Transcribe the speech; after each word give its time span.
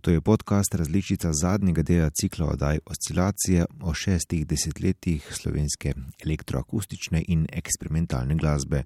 To 0.00 0.10
je 0.10 0.20
podcast 0.20 0.74
različica 0.74 1.32
zadnjega 1.32 1.82
dela 1.82 2.10
cikla 2.10 2.46
oddaj 2.46 2.78
Oscilacije 2.86 3.66
o 3.80 3.94
šestih 3.94 4.46
desetletjih 4.46 5.28
slovenske 5.30 5.94
elektroakustične 6.24 7.24
in 7.28 7.46
eksperimentalne 7.52 8.34
glasbe. 8.34 8.82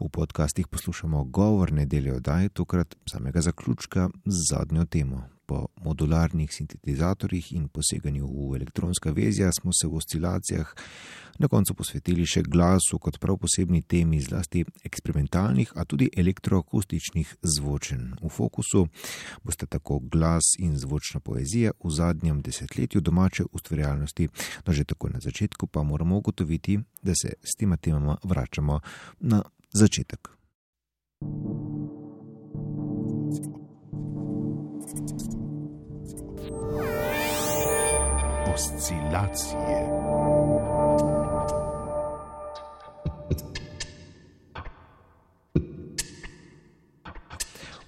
V 0.00 0.08
podcastih 0.08 0.66
poslušamo 0.66 1.24
govorne 1.24 1.86
dele 1.86 2.12
oddaj, 2.12 2.48
tokrat 2.48 2.96
samega 3.06 3.40
zaključka 3.40 4.08
z 4.24 4.36
zadnjo 4.50 4.84
temo, 4.84 5.22
po 5.46 5.66
modularnih 5.84 6.52
sintetizatorjih 6.52 7.52
in 7.52 7.68
poseganju 7.68 8.26
v 8.26 8.56
elektronska 8.56 9.10
vezja 9.10 9.52
smo 9.52 9.72
se 9.72 9.86
v 9.86 9.96
oscilacijah 9.96 10.74
na 11.38 11.48
koncu 11.48 11.74
posvetili 11.74 12.26
še 12.26 12.42
glasu 12.42 12.98
kot 12.98 13.18
prav 13.20 13.38
posebni 13.40 13.82
temi 13.82 14.20
zlasti 14.24 14.64
eksperimentalnih, 14.84 15.72
a 15.76 15.84
tudi 15.84 16.08
elektroakustičnih 16.16 17.36
zvočen. 17.42 18.14
V 18.22 18.30
fokusu 18.32 18.86
boste 19.44 19.66
tako 19.66 20.00
glas 20.00 20.54
in 20.58 20.76
zvočna 20.78 21.20
poezija 21.20 21.74
v 21.84 21.92
zadnjem 21.92 22.40
desetletju 22.42 23.00
domače 23.00 23.48
ustvarjalnosti, 23.52 24.28
no 24.66 24.72
že 24.72 24.84
tako 24.84 25.12
na 25.12 25.20
začetku 25.20 25.66
pa 25.66 25.82
moramo 25.82 26.18
ugotoviti, 26.18 26.80
da 27.02 27.14
se 27.14 27.36
s 27.42 27.56
tema 27.56 27.76
temama 27.76 28.16
vračamo 28.24 28.80
na 29.20 29.42
začetek. 29.72 30.30
Oscilacije. 38.56 39.78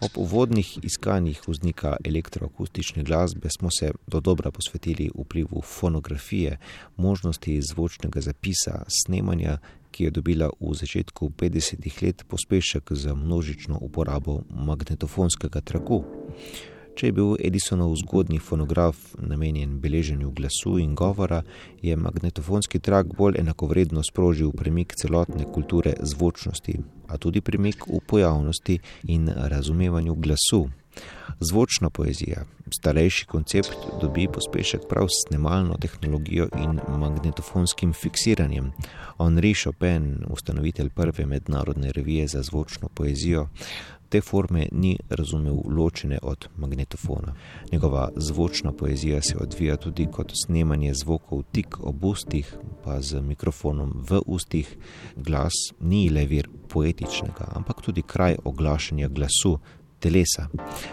Ob 0.00 0.10
uvodnih 0.16 0.78
iskanjih 0.82 1.40
vznika 1.46 1.96
elektroakustične 2.04 3.02
glasbe 3.02 3.48
smo 3.50 3.70
se 3.70 3.92
do 4.06 4.20
dobra 4.20 4.50
posvetili 4.50 5.10
vplivu 5.14 5.62
fonografije, 5.62 6.58
možnosti 6.96 7.62
zvočnega 7.62 8.20
zapisa, 8.20 8.84
snemanja, 8.88 9.58
ki 9.90 10.04
je 10.04 10.10
dobila 10.10 10.50
v 10.60 10.74
začetku 10.74 11.30
50-ih 11.30 12.02
let 12.02 12.24
pospešek 12.28 12.92
za 12.92 13.14
množično 13.14 13.78
uporabo 13.80 14.42
magnetofonskega 14.50 15.60
traku. 15.60 16.04
Če 16.98 17.06
je 17.06 17.14
bil 17.14 17.36
Edisonov 17.38 17.92
zgodni 18.00 18.40
fonograf 18.42 18.98
namenjen 19.22 19.76
beleženju 19.78 20.32
glasu 20.34 20.80
in 20.82 20.96
govora, 20.98 21.44
je 21.78 21.94
magnetofonski 21.94 22.80
trak 22.82 23.12
bolj 23.14 23.38
enakovredno 23.38 24.02
sprožil 24.02 24.50
premik 24.50 24.96
celotne 24.98 25.46
kulture 25.54 25.92
zvočnosti, 26.02 26.74
a 27.06 27.18
tudi 27.22 27.40
premik 27.40 27.86
v 27.86 28.02
pojavnosti 28.02 28.80
in 29.14 29.30
razumevanju 29.30 30.16
glasu. 30.18 30.64
Zvočna 31.40 31.90
poezija, 31.90 32.42
starejši 32.80 33.26
koncept, 33.26 33.76
dobi 34.02 34.26
pospešek 34.34 34.88
prav 34.90 35.06
s 35.06 35.28
snemalno 35.28 35.76
tehnologijo 35.78 36.48
in 36.58 36.80
magnetofonskim 36.98 37.92
fiksiranjem. 37.92 38.72
Henri 39.18 39.54
Chopin, 39.54 40.24
ustanovitelj 40.30 40.90
prve 40.90 41.26
mednarodne 41.26 41.92
revije 41.92 42.26
za 42.28 42.42
zvočno 42.42 42.88
poezijo, 42.94 43.46
te 44.08 44.20
forme 44.20 44.68
ni 44.72 44.98
razumel 45.08 45.56
ločene 45.76 46.18
od 46.22 46.48
magnetofona. 46.56 47.34
Njegova 47.72 48.10
zvočna 48.16 48.72
poezija 48.72 49.22
se 49.22 49.36
odvija 49.40 49.76
tudi 49.76 50.06
kot 50.12 50.32
snemanje 50.44 50.94
zvokov 50.94 51.42
tik 51.52 51.80
ob 51.80 52.04
ustih, 52.04 52.56
pa 52.84 53.00
z 53.00 53.20
mikrofonom 53.20 53.92
v 54.10 54.20
ustih. 54.26 54.76
Glas 55.16 55.54
ni 55.80 56.08
le 56.10 56.26
vir 56.26 56.48
poetičnega, 56.68 57.52
ampak 57.54 57.82
tudi 57.82 58.02
kraj 58.02 58.36
oglašanja 58.44 59.08
glasu, 59.08 59.58
telesa. 60.00 60.48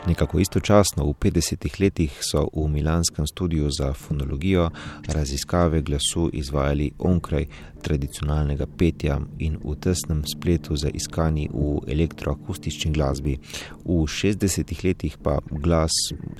Nekako 0.07 0.39
istočasno 0.39 1.05
v 1.05 1.13
50-ih 1.13 1.79
letih 1.79 2.17
so 2.21 2.47
v 2.53 2.67
milanskem 2.69 3.27
studiu 3.27 3.69
za 3.71 3.93
fonologijo 3.93 4.69
raziskave 5.07 5.81
glasu 5.81 6.29
izvajali 6.33 6.91
onkraj 6.99 7.45
tradicionalnega 7.81 8.65
petja 8.65 9.19
in 9.39 9.57
v 9.63 9.75
tesnem 9.75 10.23
spletu 10.25 10.75
za 10.75 10.89
iskanje 10.89 11.47
v 11.53 11.77
elektroakustični 11.88 12.91
glasbi. 12.91 13.38
V 13.85 14.01
60-ih 14.09 14.83
letih 14.83 15.17
pa 15.21 15.39
glas 15.51 15.94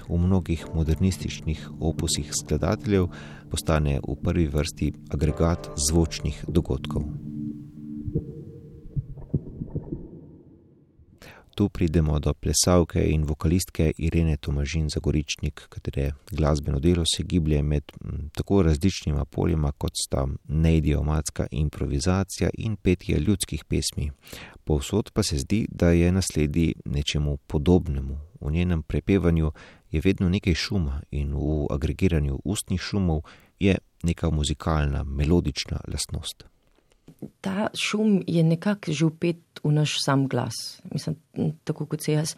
v 0.10 0.18
mnogih 0.18 0.66
modernističnih 0.74 1.70
opusih 1.80 2.34
skladateljev 2.34 3.08
postane 3.52 4.00
v 4.08 4.18
prvi 4.24 4.48
vrsti 4.48 4.92
agregat 5.14 5.70
zvočnih 5.78 6.46
dogodkov. 6.48 7.35
Tu 11.56 11.70
pridemo 11.70 12.20
do 12.20 12.34
plesavke 12.34 13.00
in 13.10 13.24
vokalistke 13.24 13.92
Irene 13.98 14.38
Tomažin 14.38 14.90
Zagoričnik, 14.90 15.62
katere 15.70 16.12
glasbeno 16.32 16.80
delo 16.80 17.04
se 17.16 17.24
giblje 17.24 17.62
med 17.64 17.84
tako 18.34 18.62
različnima 18.64 19.26
poljima, 19.26 19.72
kot 19.72 19.92
sta 20.06 20.28
neidiomatska 20.48 21.48
improvizacija 21.52 22.50
in 22.58 22.76
petje 22.76 23.20
ljudskih 23.20 23.64
pesmi. 23.66 24.12
Povsod 24.64 25.12
pa 25.14 25.24
se 25.24 25.38
zdi, 25.38 25.68
da 25.72 25.90
je 25.90 26.12
nasledi 26.12 26.74
nečemu 26.86 27.38
podobnemu. 27.38 28.18
V 28.42 28.52
njenem 28.52 28.84
prepevanju 28.84 29.52
je 29.92 30.02
vedno 30.04 30.30
nekaj 30.30 30.54
šuma 30.54 31.02
in 31.12 31.34
v 31.34 31.68
agregiranju 31.72 32.40
ustnih 32.44 32.82
šumov 32.82 33.22
je 33.60 33.78
neka 34.04 34.30
muzikalna, 34.30 35.04
melodična 35.04 35.80
lastnost 35.88 36.55
ta 37.42 37.68
šum 37.74 38.24
je 38.28 38.44
nekako 38.44 38.92
že 38.92 39.06
upet 39.06 39.38
v 39.64 39.72
naš 39.72 39.98
sam 40.04 40.28
glas. 40.28 40.82
Mislim, 40.92 41.16
tako 41.64 41.86
kot, 41.86 42.08
jaz, 42.08 42.36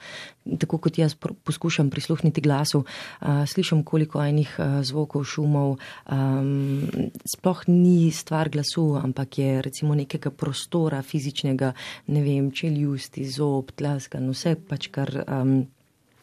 tako 0.60 0.78
kot 0.78 0.98
jaz 0.98 1.16
poskušam 1.44 1.90
prisluhniti 1.90 2.42
glasu, 2.42 2.84
uh, 2.86 3.44
slišim 3.46 3.84
koliko 3.84 4.24
enih 4.24 4.56
uh, 4.60 4.80
zvokov, 4.84 5.26
šumov. 5.28 5.78
Um, 6.06 6.88
sploh 7.36 7.64
ni 7.68 8.12
stvar 8.12 8.50
glasu, 8.50 8.96
ampak 9.04 9.38
je 9.38 9.62
recimo 9.62 9.96
nekega 9.96 10.32
prostora 10.32 11.02
fizičnega, 11.02 11.74
ne 12.08 12.22
vem, 12.24 12.52
čeljusti, 12.52 13.28
zob, 13.28 13.76
tlaska, 13.76 14.24
vse 14.24 14.56
pač 14.70 14.88
kar. 14.88 15.12
Um, 15.28 15.66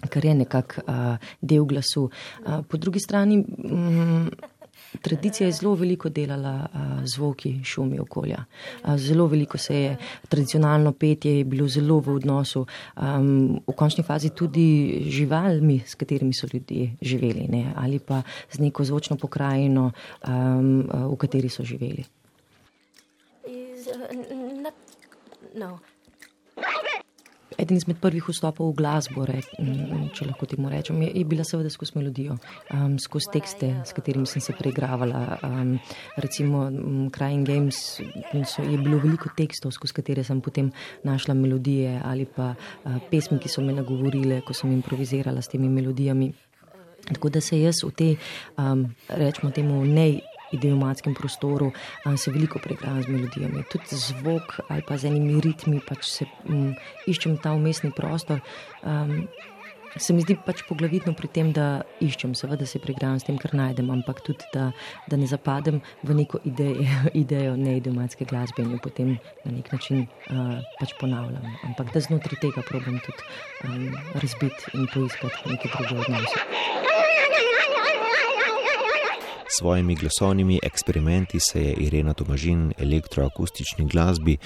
kar 0.04 0.24
je 0.24 0.34
nekako 0.34 0.82
uh, 0.84 1.16
del 1.40 1.64
glasu. 1.64 2.10
Uh, 2.44 2.60
po 2.68 2.76
drugi 2.76 3.00
strani. 3.00 3.38
Um, 3.40 4.28
Tradicija 5.02 5.46
je 5.46 5.52
zelo 5.52 5.74
veliko 5.74 6.08
delala 6.08 6.66
z 7.04 7.14
zvoki, 7.14 7.64
šumi 7.64 7.98
okolja. 7.98 8.44
Zelo 8.96 9.26
veliko 9.26 9.58
se 9.58 9.76
je 9.80 9.96
tradicionalno 10.28 10.92
petje 10.92 11.38
je 11.38 11.44
bilo 11.44 11.68
zelo 11.68 11.98
v 12.00 12.16
odnosu, 12.16 12.66
v 13.66 13.74
končni 13.76 14.04
fazi 14.04 14.30
tudi 14.30 15.04
živalmi, 15.10 15.80
s 15.86 15.94
katerimi 15.94 16.34
so 16.34 16.46
ljudje 16.52 16.96
živeli, 17.02 17.48
ne? 17.48 17.72
ali 17.76 17.98
pa 17.98 18.22
z 18.50 18.58
neko 18.58 18.84
zvočno 18.84 19.16
pokrajino, 19.16 19.90
v 20.24 21.16
kateri 21.18 21.48
so 21.48 21.64
živeli. 21.64 22.04
Is, 23.46 23.86
uh, 23.86 24.62
not, 24.62 24.74
no. 25.54 25.78
Eden 27.58 27.76
izmed 27.76 27.98
prvih 28.02 28.24
vstopov 28.28 28.72
v 28.72 28.76
glasbo, 28.78 29.24
re, 29.28 29.40
če 30.14 30.26
lahko 30.26 30.46
temu 30.50 30.70
rečem, 30.72 31.00
je, 31.04 31.10
je 31.20 31.24
bila 31.28 31.44
seveda 31.46 31.70
skozi 31.70 31.94
melodijo, 31.98 32.36
um, 32.74 32.96
skozi 32.98 33.30
tekste, 33.36 33.70
s 33.86 33.94
katerimi 33.96 34.26
sem 34.26 34.42
se 34.42 34.54
preigravala. 34.58 35.38
Um, 35.46 35.76
recimo, 36.16 36.66
um, 36.66 37.06
Crying 37.14 37.46
Games 37.46 37.78
so, 38.48 38.64
je 38.64 38.78
bilo 38.78 38.98
veliko 39.02 39.30
tekstov, 39.36 39.74
skozi 39.76 40.00
katere 40.00 40.24
sem 40.26 40.42
potem 40.44 40.72
našla 41.06 41.34
melodije 41.38 42.00
ali 42.04 42.26
pa 42.26 42.52
uh, 42.54 42.98
pesmi, 43.10 43.38
ki 43.38 43.50
so 43.50 43.62
me 43.62 43.76
nagovorile, 43.76 44.42
ko 44.46 44.56
sem 44.56 44.72
improvizirala 44.74 45.42
s 45.42 45.52
temi 45.52 45.70
melodijami. 45.70 46.32
Tako 47.04 47.28
da 47.28 47.40
se 47.44 47.58
jaz 47.60 47.82
v 47.84 47.90
te, 47.92 48.10
um, 48.58 48.86
rečemo 49.08 49.52
temu, 49.52 49.84
ne 49.84 50.08
idiomatskem 50.52 51.14
prostoru, 51.14 51.72
se 52.16 52.30
veliko 52.30 52.58
preigravam 52.58 53.02
z 53.02 53.08
melodijami. 53.08 53.64
Tudi 53.72 53.96
zvok 53.96 54.60
ali 54.68 54.82
pa 54.86 54.98
z 54.98 55.10
enimi 55.10 55.40
ritmi, 55.40 55.80
pač 55.80 56.06
se 56.10 56.28
um, 56.48 56.74
iščem 57.06 57.38
ta 57.42 57.54
umestni 57.56 57.90
prostor. 57.94 58.40
Um, 58.82 59.26
se 59.96 60.12
mi 60.12 60.24
zdi 60.24 60.34
pač 60.46 60.64
poglavitno 60.66 61.14
pri 61.14 61.28
tem, 61.30 61.50
da 61.54 61.84
iščem, 62.02 62.34
seveda 62.38 62.66
se 62.66 62.80
preigravam 62.82 63.20
s 63.20 63.26
tem, 63.28 63.38
kar 63.38 63.54
najdem, 63.54 63.90
ampak 63.94 64.22
tudi, 64.26 64.46
da, 64.54 64.70
da 65.10 65.18
ne 65.20 65.28
zapadem 65.30 65.80
v 66.02 66.18
neko 66.18 66.40
idejo, 66.48 66.86
idejo 67.24 67.54
neidiomatske 67.60 68.26
glasbe 68.30 68.64
in 68.64 68.74
jo 68.74 68.80
potem 68.82 69.14
na 69.44 69.54
nek 69.54 69.70
način 69.74 70.06
uh, 70.30 70.58
pač 70.80 70.96
ponavljam. 71.00 71.46
Ampak 71.70 71.94
da 71.94 72.02
znotraj 72.08 72.42
tega 72.42 72.66
probujem 72.66 72.98
tudi 73.06 73.30
um, 73.68 73.86
razbiti 74.18 74.74
in 74.74 74.90
poiskati 74.94 75.54
neke 75.54 75.70
druge 75.76 76.02
odnose 76.02 76.82
svojimi 79.58 79.94
glasovnimi 79.94 80.58
eksperimenti 80.62 81.38
se 81.40 81.62
je 81.62 81.72
Irena 81.72 82.14
Tomažin 82.14 82.72
elektroakustični 82.78 83.88
glasbi, 83.88 84.36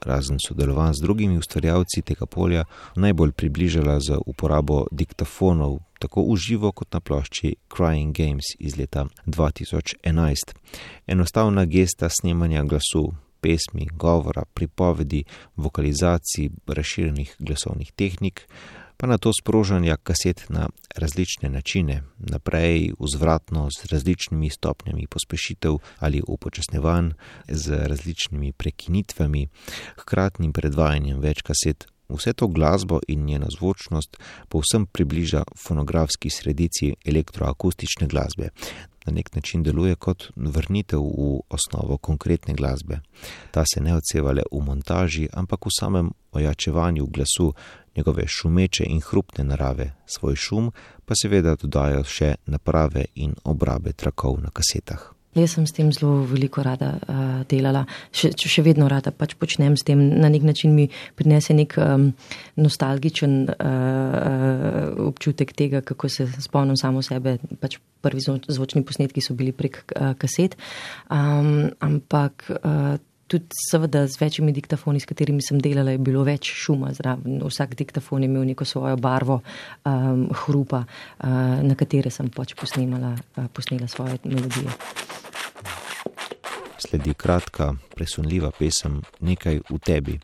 razen 0.00 0.38
sodelovanj 0.46 0.94
z 0.94 1.02
drugimi 1.02 1.38
ustvarjalci 1.38 2.02
tega 2.02 2.26
polja, 2.26 2.64
najbolj 2.96 3.32
približala 3.32 4.00
z 4.00 4.18
uporabo 4.26 4.86
diktafonov, 4.90 5.78
tako 5.98 6.26
v 6.32 6.36
živo 6.36 6.72
kot 6.72 6.92
na 6.92 7.00
plošči 7.00 7.54
Crying 7.70 8.12
Games 8.12 8.54
iz 8.58 8.76
leta 8.78 9.06
2011. 9.26 10.54
Enostavna 11.06 11.64
gesta 11.64 12.08
snemanja 12.08 12.64
glasu. 12.64 13.12
Pesmi, 13.42 13.88
govora, 13.98 14.44
pripovedi, 14.54 15.24
vokalizacij, 15.56 16.50
razširjenih 16.66 17.34
glasovnih 17.38 17.92
tehnik, 17.92 18.46
pa 18.96 19.06
na 19.06 19.18
to 19.18 19.32
sprožanja 19.32 19.96
kaset 19.96 20.44
na 20.48 20.68
različne 20.96 21.48
načine, 21.48 22.02
naprej, 22.18 22.92
vzvratno, 22.98 23.68
z 23.70 23.92
različnimi 23.92 24.50
stopnjami 24.50 25.06
pospešitev 25.06 25.78
ali 25.98 26.22
upočasnevanj, 26.28 27.10
z 27.48 27.86
različnimi 27.86 28.52
prekinitvami, 28.52 29.48
hkratnim 29.96 30.52
predvajanjem 30.52 31.20
več 31.20 31.42
kaset. 31.42 31.86
Vse 32.12 32.32
to 32.32 32.48
glasbo 32.48 33.00
in 33.08 33.24
njena 33.24 33.46
zvočnost 33.50 34.16
povsem 34.48 34.86
približa 34.86 35.44
fonografski 35.56 36.30
sredici 36.30 36.92
elektroakustične 37.04 38.06
glasbe. 38.06 38.50
Na 39.06 39.12
nek 39.12 39.34
način 39.34 39.62
deluje 39.62 39.94
kot 39.94 40.30
vrnitev 40.36 41.00
v 41.00 41.40
osnovo 41.50 41.96
konkretne 41.98 42.54
glasbe. 42.54 43.00
Ta 43.50 43.64
se 43.74 43.80
ne 43.80 43.96
odseva 43.96 44.32
le 44.32 44.42
v 44.52 44.60
montaži, 44.64 45.28
ampak 45.32 45.66
v 45.66 45.74
samem 45.78 46.12
ojačevanju 46.32 47.06
glasu, 47.06 47.52
njegove 47.96 48.24
šumeče 48.26 48.84
in 48.88 49.00
hrupne 49.00 49.44
narave, 49.44 49.92
svoj 50.06 50.36
šum 50.36 50.70
pa 51.04 51.14
seveda 51.14 51.56
dodajo 51.60 52.04
še 52.04 52.34
naprave 52.46 53.04
in 53.14 53.34
obrabe 53.44 53.92
trakov 53.92 54.40
na 54.40 54.50
kasetah. 54.50 55.10
Jaz 55.32 55.54
sem 55.56 55.64
s 55.64 55.72
tem 55.72 55.88
zelo 55.92 56.26
veliko 56.28 56.60
rada 56.60 56.90
uh, 56.92 57.20
delala, 57.48 57.86
še, 58.12 58.34
še 58.36 58.60
vedno 58.64 58.84
rada 58.92 59.14
pač 59.16 59.32
počnem 59.40 59.78
s 59.80 59.84
tem. 59.88 59.96
Na 60.20 60.28
nek 60.28 60.44
način 60.44 60.74
mi 60.76 60.90
prinese 61.16 61.56
nek 61.56 61.72
um, 61.80 62.10
nostalgičen 62.60 63.38
uh, 63.48 65.06
občutek 65.08 65.54
tega, 65.56 65.80
kako 65.80 66.10
se 66.12 66.28
spomnim 66.36 66.76
samo 66.76 67.00
sebe. 67.00 67.38
Pač 67.64 67.78
prvi 68.02 68.20
zvočni 68.48 68.84
posnetki 68.84 69.24
so 69.24 69.36
bili 69.38 69.54
prek 69.56 69.80
uh, 69.94 70.12
kaset, 70.18 70.58
um, 71.08 71.70
ampak. 71.80 72.50
Uh, 72.60 72.98
tudi 73.32 73.48
seveda 73.70 74.06
z 74.06 74.20
večjimi 74.20 74.52
diktafoni, 74.52 75.00
s 75.00 75.08
katerimi 75.08 75.40
sem 75.42 75.60
delala, 75.60 75.94
je 75.94 76.00
bilo 76.04 76.20
več 76.26 76.50
šuma 76.52 76.90
zraven. 76.92 77.40
Vsak 77.40 77.72
diktafon 77.80 78.20
je 78.20 78.28
imel 78.28 78.44
neko 78.44 78.66
svojo 78.68 78.98
barvo, 79.00 79.38
um, 79.88 80.26
hrupa, 80.44 80.82
uh, 80.84 81.62
na 81.64 81.76
katere 81.78 82.12
sem 82.12 82.28
pač 82.28 82.52
posnemala, 82.60 83.14
uh, 83.16 83.48
posnela 83.54 83.88
svoje 83.88 84.18
melodije. 84.28 84.76
Sledi 86.82 87.14
kratka, 87.14 87.72
presunljiva 87.94 88.50
pesem 88.58 89.00
Nekaj 89.22 89.62
v 89.70 89.78
tebi, 89.80 90.18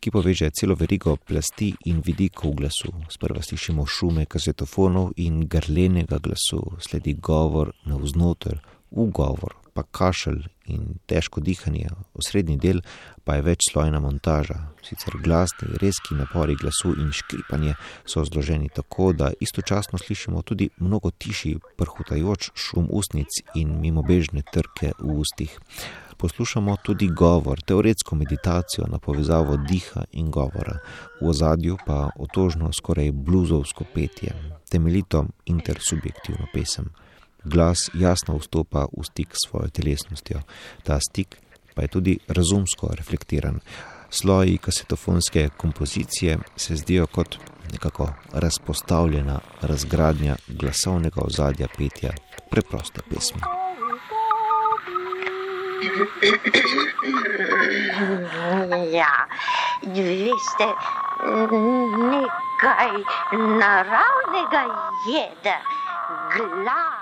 ki 0.00 0.10
poveže 0.10 0.50
celo 0.50 0.74
verigo 0.74 1.16
plasti 1.16 1.74
in 1.84 2.00
vidikov 2.04 2.54
glasu. 2.56 2.92
Sprva 3.12 3.42
slišimo 3.42 3.86
šume 3.86 4.24
kazetofonov 4.24 5.12
in 5.16 5.46
grlenega 5.48 6.18
glasu, 6.18 6.62
sledi 6.80 7.14
govor 7.14 7.72
navznoter, 7.84 8.60
ugovor, 8.90 9.54
pa 9.74 9.82
kašelj 9.82 10.44
in 10.70 10.98
težko 11.06 11.40
dihanje, 11.40 11.88
osrednji 12.14 12.56
del 12.56 12.80
pa 13.24 13.34
je 13.34 13.42
večslojna 13.42 14.00
montaža. 14.00 14.58
Sicer 14.82 15.14
glasni, 15.24 15.68
rezki 15.82 16.14
napori 16.14 16.56
glasu 16.56 16.94
in 16.98 17.12
škripanje 17.12 17.74
so 18.04 18.24
zloženi 18.24 18.68
tako, 18.74 19.12
da 19.12 19.32
istočasno 19.40 19.98
slišimo 19.98 20.42
tudi 20.42 20.68
mnogo 20.78 21.10
tiši, 21.10 21.56
prhutajoč 21.78 22.50
šum 22.54 22.88
ustnic 22.90 23.42
in 23.54 23.80
mimobežne 23.80 24.42
trke 24.52 24.92
v 24.98 25.18
ustih. 25.20 25.58
Poslušamo 26.20 26.76
tudi 26.84 27.08
govor, 27.08 27.62
teoretsko 27.66 28.16
meditacijo 28.16 28.86
na 28.86 28.98
povezavo 28.98 29.56
diha 29.56 30.04
in 30.12 30.30
govora, 30.30 30.78
v 31.20 31.28
ozadju 31.28 31.78
pa 31.86 32.10
otožno, 32.16 32.72
skoraj 32.72 33.12
bluzovsko 33.12 33.84
petje, 33.94 34.34
temeljito 34.68 35.24
intersubjektivno 35.46 36.46
pesem 36.52 36.92
glas 37.44 37.90
jasno 37.94 38.36
vstopa 38.38 38.86
v 38.96 39.04
stik 39.04 39.28
s 39.32 39.48
svojo 39.48 39.68
telesnostjo. 39.68 40.40
Ta 40.82 41.00
stik 41.00 41.36
pa 41.74 41.82
je 41.82 41.88
tudi 41.88 42.18
razumsko 42.28 42.88
reflektiran. 42.96 43.60
Sloji 44.10 44.58
kasetofonske 44.58 45.48
kompozicije 45.56 46.38
se 46.56 46.76
zdijo 46.76 47.06
kot 47.06 47.38
nekako 47.72 48.08
razpostavljena 48.32 49.40
razgradnja 49.62 50.36
glasovnega 50.48 51.20
ozadja 51.24 51.68
petja 51.78 52.12
preproste 52.50 53.00
pesmi. 53.10 53.40
Ja, 58.92 59.26
veste, 59.86 60.68
nekaj 62.10 62.90
naravnega 63.58 64.62
je, 65.12 65.30
da 65.44 65.56
glas. 66.36 66.99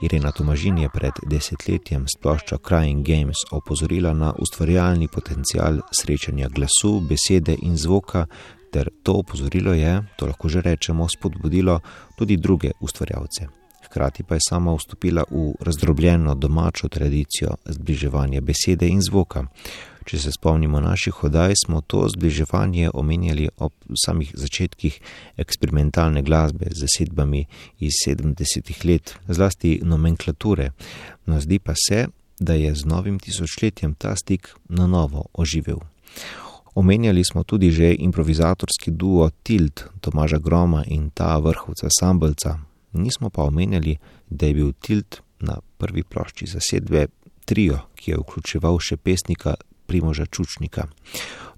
Irena 0.00 0.32
Tomažin 0.32 0.78
je 0.78 0.88
pred 0.88 1.12
desetletjem 1.26 2.06
s 2.08 2.16
ploščo 2.22 2.58
Crying 2.58 3.04
Games 3.06 3.44
opozorila 3.50 4.14
na 4.14 4.32
ustvarjalni 4.38 5.08
potencial 5.08 5.82
srečanja 5.92 6.48
glasu, 6.48 7.00
besede 7.00 7.56
in 7.62 7.76
zvoka, 7.76 8.26
ter 8.72 8.90
to 9.02 9.18
opozorilo 9.22 9.74
je, 9.74 10.02
to 10.16 10.26
lahko 10.26 10.48
že 10.48 10.62
rečemo, 10.62 11.08
spodbudilo 11.08 11.80
tudi 12.16 12.36
druge 12.36 12.70
ustvarjalce. 12.80 13.59
Hkrati 13.90 14.22
pa 14.22 14.34
je 14.34 14.40
sama 14.48 14.74
vstopila 14.74 15.24
v 15.30 15.54
razdrobljeno 15.60 16.34
domačo 16.34 16.88
tradicijo 16.88 17.56
zbliževanja 17.66 18.40
besede 18.40 18.86
in 18.88 19.00
zvoka. 19.02 19.46
Če 20.06 20.18
se 20.18 20.30
spomnimo 20.32 20.80
naših 20.80 21.14
hodaj, 21.22 21.56
smo 21.64 21.80
to 21.80 22.04
zbliževanje 22.08 22.90
omenjali 22.94 23.48
ob 23.58 23.72
samih 24.04 24.30
začetkih 24.34 25.00
eksperimentalne 25.36 26.22
glasbe 26.22 26.70
z 26.70 26.86
zasedbami 26.86 27.44
iz 27.78 27.98
70-ih 28.06 28.84
let, 28.84 29.16
zlasti 29.28 29.80
nomenklature. 29.82 30.70
No, 31.26 31.40
zdi 31.40 31.58
pa 31.58 31.74
se, 31.74 32.06
da 32.38 32.54
je 32.54 32.74
z 32.74 32.86
novim 32.86 33.18
tisočletjem 33.18 33.98
ta 33.98 34.14
stik 34.16 34.54
na 34.68 34.86
novo 34.86 35.26
oživel. 35.34 35.82
Omenjali 36.74 37.24
smo 37.24 37.42
tudi 37.42 37.70
že 37.70 37.94
improvizatorski 37.98 38.90
duo 38.90 39.30
Tilt 39.42 39.82
Tomaža 40.00 40.38
Groma 40.38 40.84
in 40.86 41.10
ta 41.10 41.38
vrhovca 41.38 41.90
Sambelca. 41.90 42.69
Nismo 42.92 43.30
pa 43.30 43.42
omenjali, 43.42 43.96
da 44.30 44.46
je 44.46 44.54
bil 44.54 44.72
Tilt 44.72 45.20
na 45.40 45.58
prvi 45.78 46.02
plošči 46.02 46.46
zasedbe 46.46 47.06
trio, 47.44 47.78
ki 47.94 48.10
je 48.10 48.20
vključeval 48.20 48.78
še 48.78 48.96
pesnika 48.96 49.54
Primoža 49.86 50.26
Čučnika. 50.26 50.86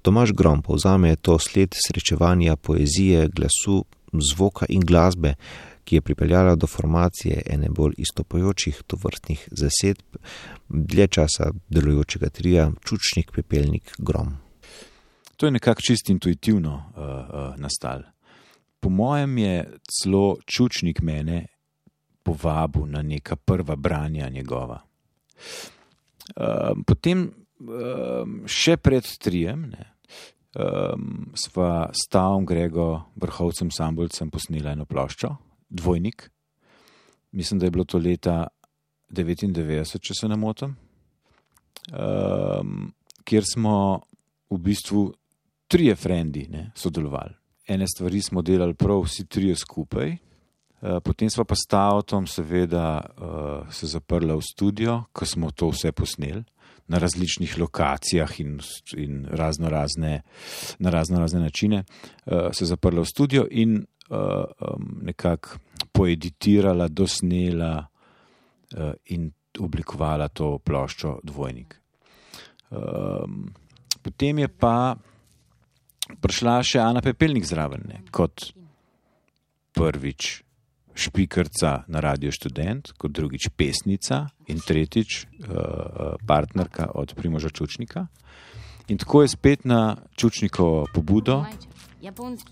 Tomaž 0.02 0.32
Grom 0.32 0.62
povzame 0.62 1.17
to 1.17 1.38
sled 1.38 1.76
srečevanja 1.76 2.56
poezije, 2.56 3.29
glasu, 3.29 3.84
zvoka 4.12 4.67
in 4.69 4.81
glasbe, 4.81 5.34
ki 5.84 5.96
je 5.96 6.00
pripeljala 6.00 6.55
do 6.56 6.67
formacije 6.67 7.43
ene 7.46 7.69
bolj 7.69 7.94
istopojočih 7.99 8.82
tovrstnih 8.87 9.49
zasedb, 9.50 10.17
dlje 10.69 11.06
časa 11.06 11.50
delujočega 11.69 12.31
trija 12.31 12.70
Čučnik, 12.84 13.32
Pepelnik, 13.34 13.94
Grom. 13.99 14.37
To 15.37 15.46
je 15.46 15.52
nekako 15.52 15.81
čist 15.82 16.11
intuitivno 16.11 16.75
uh, 16.75 17.02
uh, 17.02 17.61
nastal. 17.61 18.11
Po 18.82 18.90
mojem 18.90 19.38
je 19.38 19.56
celo 19.87 20.37
Čučnik 20.43 21.02
mene 21.06 21.46
povabil 22.22 22.86
na 22.91 23.03
neka 23.03 23.36
prva 23.36 23.77
branja 23.77 24.29
njegova. 24.29 24.81
Uh, 26.34 26.74
potem 26.86 27.29
um, 27.62 28.43
še 28.46 28.77
pred 28.82 29.06
trijem, 29.22 29.69
ne, 29.70 29.86
um, 30.58 31.31
sva 31.39 31.91
s 31.94 32.06
Tavom 32.10 32.46
Grego, 32.46 32.89
vrhovcem 33.22 33.70
Sambulcem, 33.74 34.31
posnela 34.31 34.74
eno 34.74 34.86
ploščo, 34.86 35.34
Dvojnik. 35.69 36.29
Mislim, 37.32 37.60
da 37.60 37.67
je 37.67 37.74
bilo 37.74 37.84
to 37.89 37.98
leta 38.03 38.46
99, 39.10 39.98
če 40.03 40.17
se 40.17 40.29
ne 40.29 40.36
motim, 40.36 40.74
um, 41.93 42.91
kjer 43.24 43.46
smo 43.46 43.77
v 44.53 44.58
bistvu 44.58 45.06
trije 45.70 45.96
frendi 45.96 46.48
sodelovali. 46.77 47.42
Ene 47.72 47.86
stvari 47.88 48.20
smo 48.20 48.43
delali 48.43 48.74
prav 48.74 49.00
vsi 49.00 49.26
trije 49.26 49.56
skupaj. 49.56 50.17
Potem 51.05 51.31
smo 51.31 51.44
pa 51.44 51.55
s 51.55 51.67
Tavtom, 51.69 52.26
seveda, 52.26 53.00
se 53.70 53.86
zaprli 53.86 54.34
v 54.34 54.43
studio, 54.43 55.05
ko 55.12 55.26
smo 55.26 55.50
to 55.50 55.70
vse 55.70 55.93
posneli 55.93 56.43
na 56.86 56.98
različnih 56.98 57.58
lokacijah 57.58 58.41
in, 58.41 58.58
in 58.96 59.26
razno 59.31 59.70
razne, 59.70 60.22
na 60.79 60.91
razno 60.91 61.20
razne 61.20 61.41
načine, 61.41 61.84
uh, 62.26 62.50
se 62.52 62.67
zaprla 62.67 63.00
v 63.00 63.06
studio 63.06 63.46
in 63.50 63.84
nekako 65.02 65.58
poeditirala, 65.93 66.88
dosnela 66.88 67.86
in 69.05 69.31
oblikovala 69.60 70.29
to 70.29 70.58
ploščo 70.58 71.19
Dvojnik. 71.22 71.76
Potem 74.02 74.38
je 74.38 74.48
pa 74.48 74.96
prišla 76.20 76.60
še 76.66 76.81
Ana 76.82 77.00
Pepelnik 77.00 77.46
zraven, 77.48 77.86
ne, 77.88 78.02
kot 78.10 78.52
prvič 79.72 80.42
špikrca 80.94 81.84
na 81.88 82.00
Radio 82.00 82.32
Student, 82.32 82.92
kot 83.00 83.12
drugič 83.12 83.48
pesnica 83.56 84.26
in 84.52 84.60
tretjič 84.60 85.24
uh, 85.24 86.20
partnerka 86.26 86.92
od 86.94 87.14
Primoža 87.16 87.48
Čučnika. 87.48 88.06
In 88.88 88.98
tako 88.98 89.22
je 89.22 89.28
spet 89.28 89.64
na 89.64 89.96
Čučnikovo 90.16 90.84
pobudo 90.92 91.44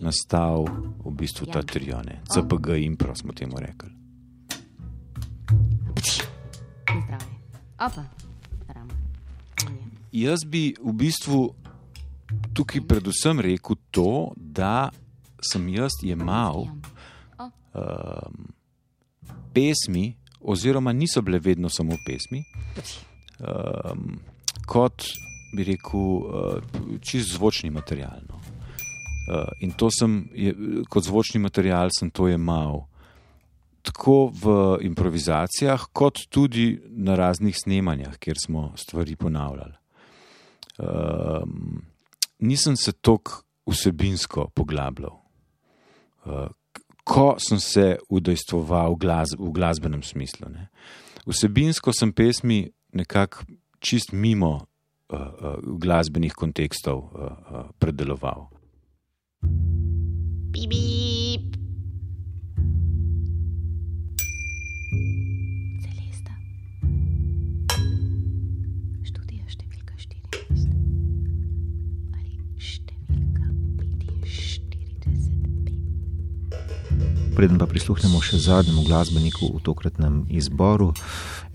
nastal 0.01 0.65
v 1.05 1.11
bistvu 1.11 1.51
ta 1.51 1.63
trione, 1.63 2.23
CPG 2.31 2.81
Impro 2.87 3.15
smo 3.15 3.33
temu 3.33 3.59
rekli. 3.59 3.91
Jaz 10.13 10.45
bi 10.47 10.75
v 10.79 10.93
bistvu 10.93 11.55
tukaj 12.55 12.81
predvsem 12.89 13.41
rekel 13.41 13.77
to, 13.91 14.33
da 14.37 14.91
sem 15.41 15.69
jaz 15.69 15.93
jemal 16.03 16.67
um, 17.75 18.49
pesmi, 19.55 20.17
oziroma 20.41 20.93
niso 20.93 21.23
bile 21.23 21.39
vedno 21.39 21.69
samo 21.69 21.97
pesmi, 22.07 22.43
um, 23.41 24.19
kot 24.67 25.05
bi 25.57 25.65
rekel, 25.65 25.99
uh, 26.01 27.01
čist 27.03 27.35
zvočni 27.35 27.71
material. 27.71 28.21
No. 28.29 28.41
Uh, 29.31 29.49
in 29.61 29.73
to 29.73 29.91
sem, 29.91 30.29
je, 30.35 30.55
kot 30.89 31.05
zvočni 31.05 31.41
material, 31.41 31.91
sem 31.99 32.11
to 32.11 32.29
jemal. 32.29 32.87
Tako 33.83 34.31
v 34.37 34.55
improvizacijah, 34.85 35.89
kot 35.93 36.27
tudi 36.29 36.75
na 36.91 37.17
raznih 37.17 37.57
snemanjah, 37.57 38.19
kjer 38.21 38.37
smo 38.39 38.73
stvari 38.77 39.17
ponavljali. 39.17 39.77
Um, 40.79 41.90
nisem 42.41 42.77
se 42.77 42.93
tako 42.93 43.43
vsebinsko 43.71 44.49
poglabljal. 44.55 45.17
Uh, 46.25 46.49
ko 47.05 47.35
sem 47.39 47.61
se 47.61 47.99
udejstvoval 48.09 48.95
v, 48.95 48.99
glas, 48.99 49.35
v 49.39 49.51
glasbenem 49.53 50.03
smislu. 50.03 50.49
Ne. 50.53 50.69
Vsebinsko 51.27 51.93
sem 51.97 52.13
pesmi 52.13 52.69
nekako 52.93 53.47
čist 53.81 54.13
mimo 54.13 54.53
uh, 54.57 55.19
uh, 55.19 55.59
glasbenih 55.81 56.35
kontekstov 56.37 56.99
uh, 56.99 57.11
uh, 57.13 57.69
predeloval. 57.79 58.51
Bip. 60.51 61.10
Preden 77.41 77.57
pa 77.57 77.65
prisluhnemo 77.65 78.19
še 78.21 78.37
zadnjemu 78.37 78.83
glasbeniku 78.85 79.47
v 79.55 79.63
tokratnem 79.65 80.17
izboru, 80.29 80.91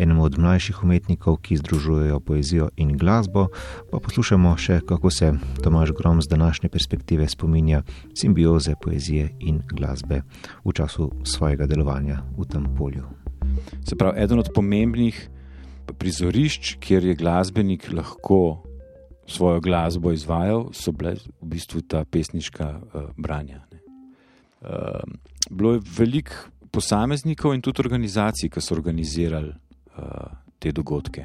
enemu 0.01 0.23
od 0.25 0.39
mlajših 0.41 0.79
umetnikov, 0.81 1.35
ki 1.45 1.59
združujejo 1.61 2.17
poezijo 2.25 2.71
in 2.81 2.95
glasbo, 2.97 3.51
pa 3.91 3.99
poslušamo 4.01 4.55
še, 4.57 4.79
kako 4.81 5.11
se 5.13 5.29
Tomaž 5.61 5.93
Grom 5.93 6.23
z 6.25 6.31
današnje 6.33 6.71
perspektive 6.73 7.27
spominja 7.29 7.83
simbioze 8.17 8.73
poezije 8.81 9.27
in 9.45 9.61
glasbe 9.61 10.23
v 10.65 10.73
času 10.73 11.11
svojega 11.21 11.69
delovanja 11.69 12.25
v 12.33 12.49
tem 12.49 12.65
polju. 12.73 13.05
Se 13.85 13.93
pravi, 13.93 14.25
eden 14.25 14.41
od 14.41 14.49
pomembnih 14.57 15.21
prizorišč, 16.01 16.79
kjer 16.81 17.13
je 17.13 17.19
glasbenik 17.21 17.91
lahko 17.93 18.65
svojo 19.29 19.61
glasbo 19.61 20.17
izvajal, 20.17 20.71
so 20.73 20.89
bile 20.97 21.13
v 21.21 21.53
bistvu 21.53 21.85
ta 21.85 22.01
pesniška 22.09 22.73
uh, 22.73 23.13
branja. 23.21 23.61
Ne. 23.69 23.85
Uh, 24.65 25.34
bilo 25.49 25.73
je 25.73 25.81
veliko 25.97 26.51
posameznikov 26.71 27.53
in 27.55 27.61
tudi 27.63 27.81
organizacij, 27.83 28.49
ki 28.51 28.61
so 28.61 28.75
organizirali 28.75 29.51
uh, 29.51 30.31
te 30.59 30.71
dogodke. 30.75 31.23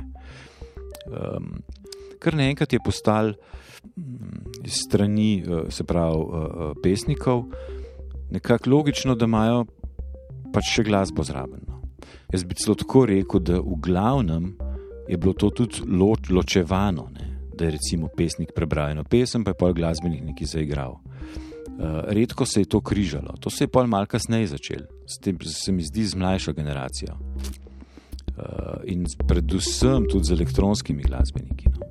Um, 1.10 1.56
kar 2.22 2.36
naenkrat 2.38 2.72
je 2.72 2.80
postal 2.84 3.32
mm, 3.96 4.62
strani, 4.66 5.42
uh, 5.42 5.66
se 5.72 5.84
pravi, 5.84 6.22
uh, 6.22 6.72
pesnikov, 6.82 7.48
nekako 8.30 8.70
logično, 8.70 9.16
da 9.18 9.26
imajo 9.26 9.64
pač 10.54 10.74
še 10.76 10.86
glasbo 10.86 11.26
zraven. 11.26 11.64
No. 11.66 11.80
Jaz 12.30 12.44
bi 12.46 12.54
celo 12.54 12.76
tako 12.78 13.06
rekel, 13.10 13.42
da 13.42 13.58
v 13.58 13.78
glavnem 13.82 14.52
je 15.10 15.18
bilo 15.18 15.34
to 15.34 15.50
tudi 15.50 15.82
lo, 15.86 16.14
ločevano, 16.30 17.08
ne? 17.10 17.26
da 17.54 17.66
je 17.66 17.74
recimo 17.74 18.08
pesnik 18.16 18.54
prebral 18.56 18.94
eno 18.94 19.02
pesem, 19.04 19.42
pa 19.44 19.52
je 19.52 19.58
pol 19.58 19.74
glasbenik 19.76 20.22
nekaj 20.24 20.48
zaigral. 20.54 21.00
Uh, 21.68 22.00
redko 22.12 22.46
se 22.46 22.60
je 22.60 22.68
to 22.68 22.80
križalo, 22.80 23.34
to 23.40 23.50
se 23.50 23.64
je 23.64 23.68
pol 23.68 23.86
malce 23.86 24.10
kasneje 24.10 24.46
začelo, 24.46 24.86
s 25.06 25.18
tem 25.18 25.38
se 25.40 25.72
mi 25.72 25.82
zdi 25.82 26.04
z 26.06 26.14
mlajšo 26.14 26.52
generacijo. 26.52 27.16
Uh, 27.16 28.80
in 28.84 29.06
predvsem 29.28 30.08
tudi 30.10 30.24
z 30.24 30.32
elektronskimi 30.32 31.02
glasbeniki. 31.02 31.68
No. 31.72 31.90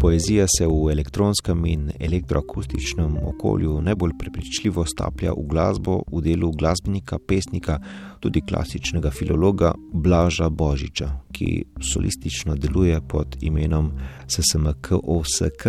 Poezija 0.00 0.44
se 0.58 0.66
v 0.66 0.90
elektronskem 0.92 1.64
in 1.66 1.90
elektroakustičnem 2.00 3.16
okolju 3.26 3.80
najbolj 3.80 4.12
prepričljivo 4.18 4.84
staplja 4.84 5.32
v 5.32 5.42
glasbo 5.48 6.02
v 6.12 6.20
delu 6.22 6.52
glasbenika, 6.52 7.18
pesnika, 7.18 7.78
tudi 8.20 8.40
klasičnega 8.40 9.10
filologa 9.10 9.72
Blaža 9.92 10.48
Božiča, 10.48 11.08
ki 11.32 11.64
solistično 11.80 12.54
deluje 12.54 13.00
pod 13.08 13.36
imenom 13.40 13.90
SSMKOSK. 14.28 15.66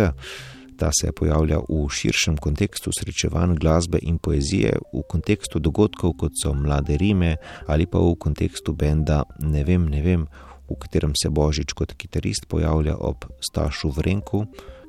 Ta 0.78 0.90
se 0.94 1.10
pojavlja 1.12 1.58
v 1.66 1.88
širšem 1.90 2.36
kontekstu 2.38 2.92
srečevanj 2.94 3.56
glasbe 3.58 3.98
in 4.02 4.18
poezije, 4.22 4.76
v 4.94 5.02
kontekstu 5.10 5.58
dogodkov, 5.58 6.14
kot 6.22 6.38
so 6.38 6.54
Mlade 6.54 6.96
Rime, 6.96 7.36
ali 7.66 7.86
pa 7.90 7.98
v 7.98 8.14
kontekstu 8.14 8.72
benda 8.78 9.24
Ne 9.42 9.64
vem, 9.66 9.88
ne 9.90 10.02
vem, 10.02 10.28
v 10.70 10.76
katerem 10.78 11.16
se 11.18 11.30
Božič 11.30 11.74
kot 11.74 11.96
kitarist 11.98 12.46
pojavlja 12.48 12.94
ob 12.94 13.26
Stašu 13.42 13.90
Vrenku, 13.90 14.46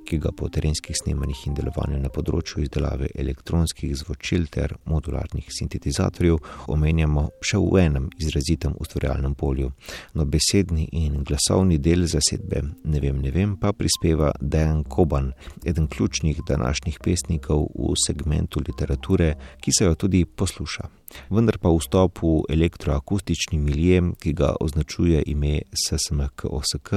ki 0.09 0.17
ga 0.17 0.31
po 0.33 0.49
terenskih 0.49 0.97
snemanjih 0.97 1.45
in 1.47 1.55
delovanju 1.57 1.99
na 2.01 2.09
področju 2.13 2.63
izdelave 2.63 3.11
elektronskih 3.23 3.93
zvočil 4.01 4.47
ter 4.49 4.73
modularnih 4.89 5.51
sintetizatorjev 5.53 6.39
omenjamo 6.73 7.27
še 7.45 7.61
v 7.61 7.83
enem 7.83 8.09
izrazitem 8.17 8.73
ustvarjalnem 8.81 9.35
polju. 9.37 9.71
No, 10.17 10.25
besedni 10.25 10.87
in 11.03 11.21
glasovni 11.23 11.77
del 11.77 12.07
zasedbe 12.09 12.63
Ne 12.83 12.99
vem, 12.99 13.19
ne 13.21 13.31
vem 13.31 13.55
pa 13.61 13.73
prispeva 13.73 14.31
Dejan 14.41 14.83
Koban, 14.83 15.33
eden 15.65 15.87
ključnih 15.87 16.41
današnjih 16.47 16.99
pesnikov 17.03 17.67
v 17.75 17.93
segmentu 18.05 18.63
literature, 18.65 19.35
ki 19.61 19.71
se 19.77 19.85
jo 19.85 19.95
tudi 19.95 20.25
posluša. 20.25 20.98
Vendar 21.29 21.57
pa 21.57 21.71
vstop 21.73 22.21
v 22.23 22.33
elektroakustični 22.49 23.59
milje, 23.59 24.01
ki 24.19 24.33
ga 24.33 24.53
označuje 24.59 25.23
ime 25.25 25.61
SSMK-OSK, 25.73 26.91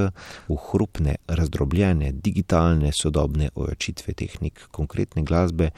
v 0.48 0.58
hrupne, 0.70 1.16
razdrobljene, 1.28 2.12
digitalne, 2.12 2.92
sodobne 2.96 3.50
ojačitve 3.54 4.14
tehnik 4.14 4.66
konkretne 4.70 5.22
glasbe, 5.22 5.70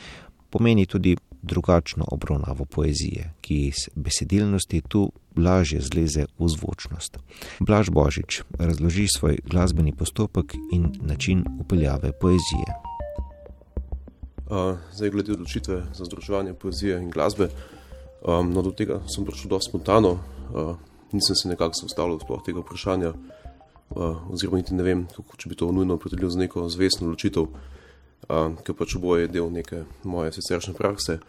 pomeni 0.50 0.86
tudi 0.86 1.16
drugačno 1.44 2.04
obravnavo 2.08 2.64
poezije, 2.64 3.32
ki 3.40 3.54
iz 3.66 3.88
besedilnosti 3.94 4.80
tu 4.88 5.12
lažje 5.36 5.80
zleze 5.80 6.26
v 6.38 6.48
zvočnost. 6.48 7.18
Blaž 7.60 7.90
Božič 7.90 8.42
razloži 8.58 9.06
svoj 9.16 9.38
glasbeni 9.44 9.92
postopek 9.92 10.54
in 10.72 10.92
način 11.00 11.44
upeljave 11.60 12.12
poezije. 12.20 12.70
Uh, 14.44 14.76
zdaj, 14.92 15.10
glede 15.10 15.32
odločitve 15.32 15.82
za 15.94 16.04
združevanje 16.04 16.54
poezije 16.54 16.98
in 17.02 17.10
glasbe, 17.10 17.48
um, 18.24 18.50
no, 18.52 18.62
do 18.62 18.72
tega 18.72 19.00
sem 19.08 19.24
prišel 19.24 19.52
dosti 19.52 19.70
spontano, 19.70 20.18
uh, 20.52 20.76
nisem 21.12 21.36
se 21.36 21.48
nekako 21.48 21.78
zaustavil 21.80 22.18
sploh 22.20 22.42
tega 22.44 22.64
vprašanja, 22.64 23.12
uh, 23.12 24.32
oziroma 24.32 24.58
niti 24.58 24.74
ne 24.74 24.82
vem, 24.86 25.06
kako, 25.12 25.36
če 25.36 25.52
bi 25.52 25.58
to 25.60 25.70
nujno 25.72 25.98
opredelil 25.98 26.32
za 26.32 26.40
neko 26.40 26.68
zvestno 26.72 27.08
odločitev, 27.08 27.46
uh, 27.46 28.56
ker 28.64 28.76
pač 28.78 28.96
oboje 28.98 29.26
je 29.26 29.34
del 29.36 29.52
neke 29.52 29.84
moje 30.04 30.34
siceršnje 30.38 30.74
prakse. 30.74 31.20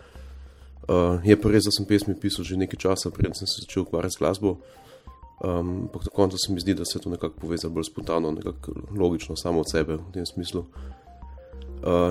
Uh, 0.85 1.21
je 1.25 1.35
pa 1.37 1.49
res, 1.49 1.65
da 1.65 1.73
sem 1.73 1.85
pesmi 1.89 2.13
pisal 2.13 2.45
že 2.45 2.57
nekaj 2.57 2.79
časa, 2.79 3.13
preden 3.13 3.33
sem 3.33 3.49
se 3.49 3.65
začel 3.65 3.85
ukvarjati 3.85 4.17
z 4.17 4.21
glasbo. 4.21 4.57
Ampak 5.35 5.99
um, 5.99 6.07
na 6.07 6.13
koncu 6.15 6.37
se 6.39 6.53
mi 6.53 6.61
zdi, 6.63 6.73
da 6.73 6.85
se 6.87 6.99
to 6.99 7.09
nekako 7.11 7.41
povezuje 7.41 7.69
bolj 7.73 7.89
spontano, 7.89 8.31
nekako 8.31 8.71
logično, 8.95 9.35
samo 9.35 9.65
od 9.65 9.67
sebe 9.67 9.97
v 9.99 10.13
tem 10.13 10.25
smislu. 10.25 10.61
Uh, 10.63 11.04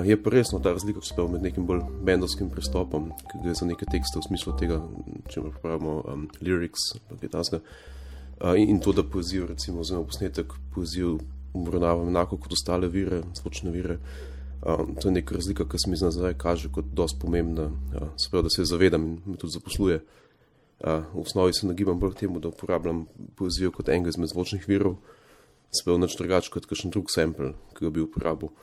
je 0.05 0.23
pa 0.23 0.31
resno 0.31 0.61
ta 0.63 0.73
razlika 0.73 1.01
med 1.33 1.43
nekim 1.43 1.67
bolj 1.67 1.81
bendovskim 2.03 2.51
pristopom, 2.51 3.11
ki 3.31 3.41
gre 3.43 3.55
za 3.55 3.67
neke 3.67 3.87
tekste 3.91 4.21
v 4.21 4.27
smislu 4.29 4.53
tega, 4.59 4.79
če 5.29 5.43
pravimo 5.63 5.97
um, 6.07 6.29
lyrics, 6.41 6.93
kaj 7.09 7.31
tasga. 7.33 7.61
Uh, 8.39 8.55
in, 8.59 8.69
in 8.69 8.81
to, 8.81 8.93
da 8.93 9.03
poezijo, 9.03 9.47
recimo, 9.47 9.81
oziroma 9.81 10.07
posnetek 10.07 10.53
poezijo 10.75 11.19
obravnavam 11.55 12.09
enako 12.09 12.37
kot 12.37 12.53
ostale 12.53 12.89
vire, 12.89 13.23
zvočne 13.35 13.71
vire. 13.71 13.99
Um, 14.63 14.95
to 15.01 15.09
je 15.09 15.13
neka 15.13 15.35
razlika, 15.35 15.67
ki 15.69 15.79
se 15.79 15.91
mi 15.91 15.97
zdaj 15.97 16.35
kaže 16.39 16.71
kot 16.73 16.93
dosti 16.95 17.19
pomembna, 17.21 17.67
uh, 17.67 18.13
se 18.17 18.31
pravi, 18.31 18.47
da 18.47 18.51
se 18.51 18.65
zavedam 18.65 19.07
in 19.07 19.19
me 19.27 19.37
tudi 19.37 19.53
zaposluje. 19.53 20.01
Uh, 20.85 21.03
v 21.15 21.23
osnovi 21.23 21.55
se 21.55 21.67
nagibam 21.67 21.99
bolj 21.99 22.15
temu, 22.21 22.41
da 22.41 22.49
uporabljam 22.49 23.07
poezijo 23.37 23.71
kot 23.75 23.89
enega 23.89 24.15
izmed 24.15 24.31
zvočnih 24.31 24.69
virov, 24.69 24.97
se 25.75 25.83
pravi, 25.85 26.03
nič 26.03 26.17
drugače 26.19 26.55
kot 26.55 26.67
kakšen 26.71 26.95
drug 26.95 27.11
sample, 27.11 27.53
ki 27.75 27.87
ga 27.87 27.91
bi 27.91 28.07
uporabil. 28.07 28.55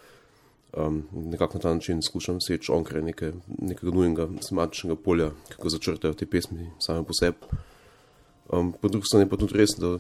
Um, 0.78 1.04
nekako 1.12 1.58
na 1.58 1.62
ta 1.62 1.74
način 1.74 2.00
skušam 2.02 2.38
seči 2.42 2.72
onkraj 2.72 3.02
neke, 3.04 3.34
nekega 3.60 3.92
nujnega 3.92 4.28
semantičnega 4.48 4.96
polja, 4.96 5.32
kako 5.50 5.70
začrtajo 5.70 6.14
te 6.14 6.26
pesmi 6.26 6.70
same 6.80 7.04
po 7.04 7.14
sebi. 7.14 7.38
Um, 8.50 8.72
po 8.82 8.88
drugi 8.88 9.06
strani 9.08 9.30
pa 9.30 9.38
tudi 9.38 9.58
res, 9.60 9.76
da 9.80 9.98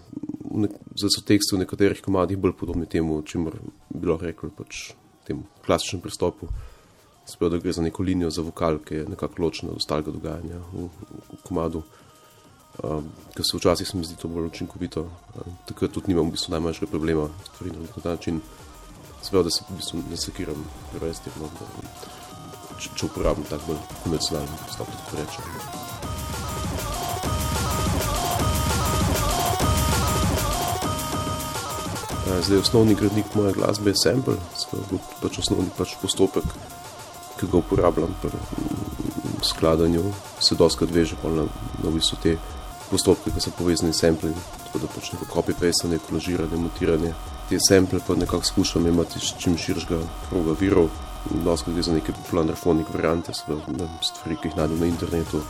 nek, 0.52 0.72
so 0.96 1.24
teksti 1.28 1.56
v 1.56 1.66
nekaterih 1.66 2.02
komadih 2.04 2.40
bolj 2.40 2.56
podobni 2.60 2.88
temu, 2.88 3.20
čemer 3.28 3.60
bi 3.90 4.08
lahko 4.08 4.30
rekel, 4.30 4.54
pač 4.56 4.94
temu 5.28 5.44
klasičnemu 5.66 6.08
pristopu. 6.08 6.48
Sploh, 7.28 7.52
da 7.52 7.60
gre 7.60 7.76
za 7.76 7.84
neko 7.84 8.04
linijo 8.04 8.32
za 8.32 8.42
vokal, 8.42 8.80
ki 8.80 8.96
je 8.96 9.10
nekako 9.12 9.44
ločena 9.44 9.76
od 9.76 9.84
ostalega 9.84 10.12
dogajanja 10.12 10.64
v, 10.72 10.88
v 10.88 11.44
komadu. 11.48 11.84
Um, 12.82 13.12
ker 13.36 13.44
se 13.44 13.60
včasih 13.60 13.96
mi 13.96 14.08
zdi 14.08 14.16
to 14.16 14.32
bolj 14.32 14.48
učinkovito, 14.48 15.04
um, 15.04 15.56
takrat 15.68 15.92
tudi 15.92 16.16
nimam 16.16 16.32
v 16.32 16.40
bistvu 16.40 16.56
najmanjšega 16.56 16.88
problema 16.92 17.28
stvari 17.52 17.76
na 17.76 18.02
ta 18.02 18.16
način. 18.16 18.40
Seveda, 19.22 19.44
da 19.44 19.50
se 19.54 19.64
v 19.70 19.78
bistvu 19.78 20.04
ne 20.10 20.18
sekiram, 20.18 20.66
prevesti. 20.92 21.34
No, 21.40 21.50
če, 22.82 22.90
če 22.98 23.06
uporabim 23.06 23.46
tak 23.50 23.62
bolj 23.68 23.80
konvencionalni 24.04 24.62
pristop, 24.66 24.90
tako 24.98 25.22
rečem. 25.22 25.90
Eh, 32.32 32.42
Zdaj, 32.42 32.58
osnovni 32.58 32.96
gradnik 32.96 33.36
moje 33.36 33.54
glasbe 33.54 33.90
je 33.90 34.02
sample, 34.04 34.36
skoro 34.58 35.02
pač 35.22 35.40
osnovni 35.42 35.70
pač 35.78 35.96
postopek, 36.02 36.46
ki 37.40 37.50
ga 37.52 37.60
uporabljam 37.60 38.14
pri 38.22 38.32
mm, 38.38 39.42
skladanju, 39.44 40.04
se 40.40 40.56
doskrat 40.56 40.94
veže 40.94 41.18
pol 41.22 41.36
na, 41.36 41.46
na 41.84 41.90
v 41.90 41.98
bistvu 41.98 42.20
te 42.24 42.36
postopke, 42.90 43.34
ki 43.36 43.44
so 43.44 43.54
povezani 43.58 43.94
s 43.94 44.04
sampling, 44.04 44.38
tako 44.66 44.84
da 44.84 44.92
pač 44.94 45.12
neko 45.14 45.28
copy-paste, 45.34 46.00
kolažiranje, 46.08 46.58
montiranje. 46.58 47.14
Te 47.52 47.58
sample 47.60 48.00
pa 48.08 48.16
nekako 48.16 48.44
skušam 48.44 48.88
imeti 48.88 49.20
iz 49.20 49.34
čim 49.40 49.58
širšega 49.58 49.98
kroga 50.30 50.54
virov, 50.60 50.86
doskrat 51.44 51.74
gre 51.76 51.84
za 51.84 51.94
neke 51.94 52.14
popularne 52.16 52.54
fonik 52.56 52.88
variante, 52.94 53.34
seveda, 53.36 53.74
ne 53.76 53.88
stvari, 54.08 54.38
ki 54.40 54.48
jih 54.48 54.56
najdem 54.56 54.80
na 54.80 54.88
internetu, 54.88 55.42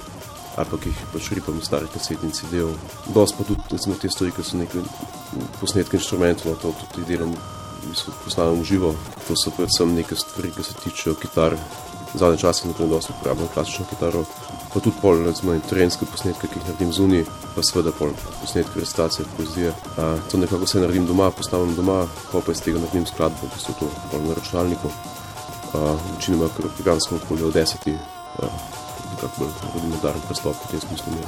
ali 0.55 0.71
pa 0.71 0.79
ki 0.81 0.89
jih 0.89 1.03
pač 1.13 1.29
ripam 1.37 1.59
iz 1.61 1.69
starih 1.69 1.93
kasetnih 1.93 2.33
CD-jev. 2.33 2.73
Dost 3.13 3.37
pa 3.37 3.45
tudi 3.45 3.61
recimo, 3.69 3.99
te 4.01 4.09
stvari, 4.09 4.33
ki 4.33 4.47
so 4.47 4.57
neke 4.57 4.81
posnetke 5.59 5.99
inštrumentov, 5.99 6.55
no, 6.55 6.57
to 6.63 6.73
tudi 6.95 7.05
delam 7.13 7.37
posnamem 8.23 8.63
v 8.63 8.69
živo. 8.71 8.95
To 9.27 9.37
so 9.37 9.53
predvsem 9.53 9.93
neke 9.93 10.17
stvari, 10.17 10.49
ki 10.57 10.65
se 10.65 10.79
tičejo 10.81 11.19
kitar. 11.21 11.57
Zadnje 12.17 12.41
čase 12.41 12.67
na 12.67 12.73
primer 12.73 12.97
dosti 12.97 13.13
uporabljam 13.13 13.53
klasično 13.53 13.85
kitaro, 13.93 14.25
pa 14.73 14.79
tudi 14.79 14.95
pol, 15.01 15.23
recimo, 15.27 15.55
terenske 15.69 16.07
posnetke, 16.07 16.47
ki 16.47 16.59
jih 16.59 16.67
naredim 16.69 16.91
zunaj, 16.95 17.25
pa 17.55 17.63
seveda 17.65 17.91
pol 17.95 18.13
posnetke, 18.39 18.79
recitacije, 18.79 19.25
poezije. 19.37 19.73
A, 19.99 20.13
to 20.31 20.39
nekako 20.39 20.67
vse 20.67 20.83
naredim 20.83 21.07
doma, 21.09 21.31
posnamem 21.35 21.73
doma, 21.75 22.05
pa 22.31 22.39
pa 22.45 22.55
iz 22.55 22.63
tega 22.63 22.79
naredim 22.79 23.05
skladbo, 23.09 23.49
v 23.49 23.55
bistvu 23.55 23.75
to 23.79 23.89
pol 24.11 24.23
na 24.27 24.37
računalniku. 24.39 24.91
Uh, 25.71 25.95
večinoma, 26.17 26.49
ker 26.51 26.67
v 26.67 26.73
programskem 26.75 27.19
okolju 27.21 27.47
od 27.47 27.53
deseti, 27.55 27.93
uh, 27.95 28.63
nekako 29.13 29.45
bolj 29.45 29.53
rudimentaren 29.75 30.23
pristop, 30.27 30.57
v 30.65 30.71
tem 30.71 30.81
smislu 30.83 31.13
mi 31.13 31.21
je 31.21 31.27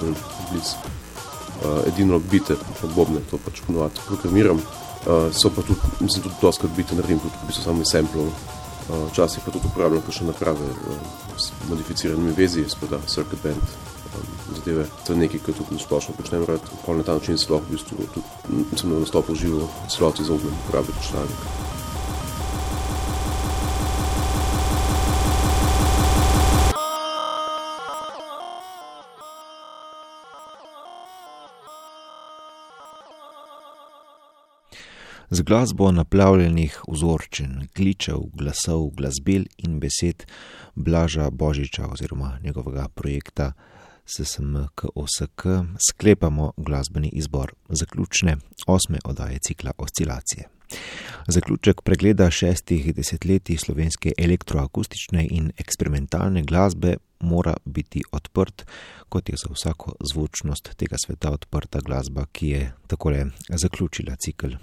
bolj 0.00 0.14
bliz. 0.50 0.70
Uh, 1.60 1.82
edino 1.88 2.18
bite, 2.18 2.56
pa 2.80 2.88
bobne, 2.96 3.20
to 3.30 3.40
pač 3.44 3.60
ponovadi 3.66 4.00
programiram. 4.06 4.60
Uh, 5.04 5.28
so 5.36 5.52
pa 5.52 5.60
tudi, 5.68 5.80
mislim, 6.00 6.24
tudi 6.24 6.40
doskrat 6.40 6.72
bite 6.76 6.96
naredim, 6.96 7.20
tudi 7.20 7.36
v 7.42 7.50
bistvu 7.50 7.64
samo 7.64 7.84
iz 7.84 7.92
samplov. 7.92 8.32
Uh, 8.84 9.08
včasih 9.10 9.42
pa 9.44 9.50
tudi 9.50 9.66
uporabljam 9.70 10.02
kakšne 10.04 10.26
naprave 10.26 10.66
uh, 10.68 10.96
s 11.40 11.52
modificiranimi 11.68 12.34
vezi, 12.36 12.64
spada 12.68 12.98
circuit 13.06 13.42
band, 13.42 13.62
um, 14.12 14.56
zadeve. 14.56 14.84
To 15.06 15.12
je 15.12 15.18
nekaj, 15.18 15.40
kar 15.46 15.54
tudi 15.56 15.80
splošno 15.80 16.14
počnem 16.18 16.44
rad. 16.44 16.60
Pol 16.86 17.00
na 17.00 17.02
ta 17.02 17.16
način 17.16 17.40
lahko 17.48 17.64
v 17.64 17.70
bistvu 17.72 18.08
tudi, 18.14 18.26
mislim, 18.72 18.92
na 18.92 19.00
nastopu 19.06 19.34
živo 19.34 19.68
celoti 19.88 20.22
izognem 20.22 20.52
uporabi 20.64 20.92
računalnika. 21.00 21.73
Z 35.34 35.42
glasbo 35.42 35.88
naplavljenih 35.90 36.76
vzorčen, 36.88 37.66
kličev, 37.74 38.20
glasov, 38.38 38.84
glasbel 38.94 39.48
in 39.58 39.80
besed 39.82 40.22
Blaža 40.74 41.30
Božiča 41.30 41.88
oziroma 41.90 42.38
njegovega 42.42 42.88
projekta 42.94 43.52
SSMKOSK 44.06 45.42
sklepamo 45.88 46.52
glasbeni 46.56 47.10
izbor 47.12 47.52
zaključne 47.68 48.36
osme 48.66 48.98
oddaje 49.04 49.38
cikla 49.38 49.72
Oscilacije. 49.78 50.48
Zaključek 51.28 51.82
pregleda 51.82 52.30
šestih 52.30 52.94
desetletij 52.94 53.56
slovenske 53.56 54.12
elektroakustične 54.18 55.26
in 55.30 55.50
eksperimentalne 55.58 56.42
glasbe 56.42 56.96
mora 57.24 57.56
biti 57.64 58.02
odprt, 58.12 58.66
kot 59.08 59.28
je 59.28 59.36
za 59.40 59.48
vsako 59.52 59.96
zvočnost 60.12 60.74
tega 60.76 60.96
sveta 60.98 61.30
odprta 61.30 61.80
glasba, 61.80 62.26
ki 62.32 62.48
je 62.48 62.72
takole 62.86 63.26
zaključila 63.48 64.16
cikl. 64.16 64.56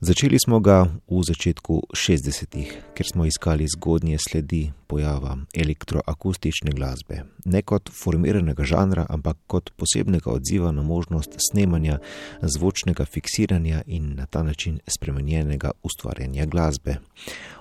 Začeli 0.00 0.38
smo 0.38 0.60
ga 0.60 0.84
v 1.08 1.22
začetku 1.24 1.88
60-ih, 1.96 2.72
ker 2.94 3.06
smo 3.08 3.24
iskali 3.24 3.64
zgodnje 3.64 4.18
sledi 4.20 4.72
pojava 4.86 5.36
elektroakustične 5.56 6.70
glasbe, 6.76 7.22
ne 7.44 7.62
kot 7.62 7.88
formiranega 7.90 8.64
žanra, 8.64 9.06
ampak 9.08 9.38
kot 9.46 9.72
posebnega 9.76 10.30
odziva 10.30 10.72
na 10.72 10.82
možnost 10.82 11.38
snemanja, 11.50 11.98
zvočnega 12.42 13.04
fiksiranja 13.04 13.82
in 13.86 14.14
na 14.20 14.26
ta 14.26 14.42
način 14.42 14.80
spremenjenega 14.86 15.70
ustvarjanja 15.82 16.46
glasbe. 16.46 16.98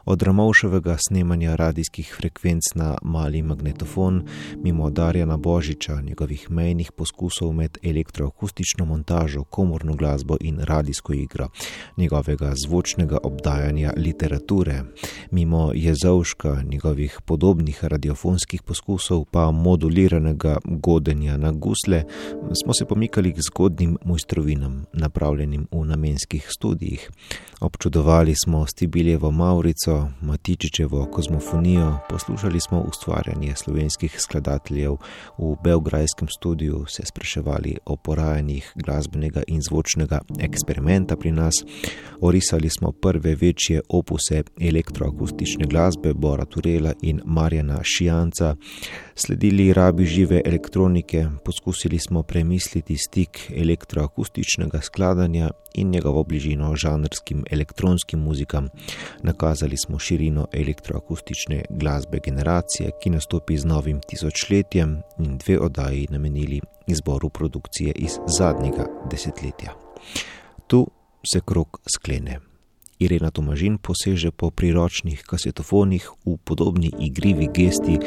Od 0.06 0.22
Ramovševega 0.22 0.98
snemanja 1.08 1.56
radijskih 1.56 2.14
frekvenc 2.18 2.76
na 2.76 2.98
mali 3.02 3.42
magnetofon, 3.42 4.25
mimo 4.64 4.90
Darjana 4.90 5.38
Božiča, 5.38 6.02
njegovih 6.02 6.52
mejnih 6.52 6.92
poskusov 6.92 7.54
med 7.54 7.78
elektroakustično 7.84 8.86
montažo, 8.86 9.44
komorno 9.44 9.96
glasbo 9.96 10.38
in 10.42 10.60
radijsko 10.60 11.14
igro, 11.14 11.50
njegovega 11.98 12.54
zvočnega 12.66 13.18
obdajanja 13.24 13.94
literature, 13.98 14.84
mimo 15.32 15.72
Jezovška, 15.74 16.62
njegovih 16.62 17.20
podobnih 17.26 17.84
radiofonskih 17.84 18.62
poskusov, 18.62 19.26
pa 19.32 19.52
moduliranega 19.52 20.58
godenja 20.66 21.38
na 21.38 21.52
gusle, 21.52 22.04
smo 22.64 22.74
se 22.74 22.86
pomikali 22.86 23.34
k 23.34 23.38
zgodnim 23.42 23.98
mojstrovinam, 24.04 24.86
napravljenim 24.94 25.68
v 25.72 25.86
namenskih 25.86 26.48
studijih. 26.50 27.10
Občudovali 27.62 28.36
smo 28.36 28.66
Stibiljevo 28.66 29.32
Maurico, 29.32 30.08
Matičičevo 30.22 31.06
kozmofonijo, 31.06 31.98
poslušali 32.10 32.60
smo 32.60 32.82
ustvarjanje 32.82 33.54
slovenskih 33.56 34.05
skladateljev. 34.18 34.98
V 35.38 35.56
belgrajskem 35.64 36.28
studiu, 36.28 36.86
se 36.88 37.06
spraševali 37.06 37.78
o 37.86 37.96
porajanjih 37.96 38.72
glasbenega 38.76 39.44
in 39.48 39.62
zvočnega 39.62 40.20
eksperimenta 40.40 41.16
pri 41.16 41.32
nas, 41.32 41.56
orisali 42.22 42.70
smo 42.70 42.92
prve 42.92 43.36
večje 43.36 43.82
opuse 43.90 44.44
elektroakustične 44.62 45.66
glasbe 45.66 46.14
Bora 46.14 46.46
Turela 46.46 46.94
in 47.02 47.22
Marjana 47.26 47.80
Šijanca, 47.84 48.56
sledili 49.16 49.74
rabi 49.74 50.06
žive 50.06 50.42
elektronike, 50.46 51.28
poskusili 51.46 52.00
smo 52.00 52.24
premisliti 52.24 52.98
stik 52.98 53.52
elektroakustičnega 53.56 54.82
skladanja 54.82 55.52
in 55.74 55.90
njegovo 55.90 56.24
bližino 56.24 56.76
žanrskim 56.76 57.44
elektronskim 57.52 58.20
muzikam, 58.20 58.68
nakazali 59.24 59.78
smo 59.78 60.00
širino 60.00 60.48
elektroakustične 60.54 61.64
glasbe 61.70 62.20
generacije, 62.26 62.92
ki 63.04 63.10
nastopi 63.10 63.58
z 63.58 63.66
novim 63.66 63.95
tisočletjem 64.08 65.02
in 65.20 65.38
dve 65.38 65.60
oddaji 65.60 66.08
namenili 66.10 66.62
izboru 66.88 67.30
produkcije 67.30 67.92
iz 67.96 68.20
zadnjega 68.38 68.86
desetletja. 69.12 69.74
Tu 70.68 70.88
se 71.34 71.42
krok 71.46 71.80
sklene. 71.96 72.40
Irena 73.00 73.32
Tomažin 73.32 73.78
poseže 73.78 74.32
po 74.32 74.52
priročnih 74.52 75.24
kasetofonih 75.28 76.10
v 76.26 76.38
podobni 76.38 76.92
igrivi 77.00 77.50
gesti, 77.54 78.00